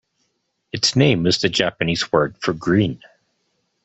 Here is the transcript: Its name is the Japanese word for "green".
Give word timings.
Its 0.73 0.95
name 0.95 1.27
is 1.27 1.41
the 1.41 1.47
Japanese 1.49 2.11
word 2.11 2.35
for 2.41 2.53
"green". 2.53 3.03